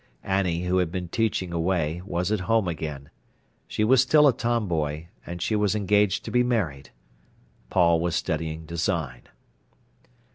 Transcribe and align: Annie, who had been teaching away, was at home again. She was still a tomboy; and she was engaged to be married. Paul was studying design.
Annie, 0.23 0.63
who 0.63 0.79
had 0.79 0.91
been 0.91 1.09
teaching 1.09 1.53
away, 1.53 2.01
was 2.03 2.31
at 2.31 2.39
home 2.49 2.67
again. 2.67 3.11
She 3.67 3.83
was 3.83 4.01
still 4.01 4.27
a 4.27 4.33
tomboy; 4.33 5.09
and 5.27 5.43
she 5.43 5.55
was 5.55 5.75
engaged 5.75 6.25
to 6.25 6.31
be 6.31 6.41
married. 6.41 6.89
Paul 7.69 7.99
was 8.01 8.15
studying 8.15 8.65
design. 8.65 9.27